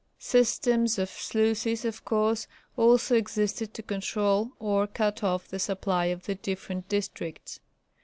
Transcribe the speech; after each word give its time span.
Systems 0.17 0.97
of 0.97 1.09
sluices 1.11 1.85
of 1.85 2.03
course 2.03 2.47
also 2.75 3.13
existed 3.13 3.71
to 3.75 3.83
control 3.83 4.51
or 4.57 4.87
cut 4.87 5.23
off 5.23 5.47
the 5.47 5.59
supply 5.59 6.05
of 6.05 6.25
the 6.25 6.33
different 6.33 6.89
districts. 6.89 7.59